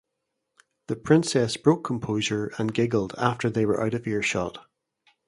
The 0.87 0.95
princess 0.95 1.57
broke 1.57 1.83
composure 1.83 2.51
and 2.57 2.73
giggled 2.73 3.13
after 3.19 3.51
they 3.51 3.67
were 3.67 3.83
out 3.85 3.93
of 3.93 4.07
earshot. 4.07 4.65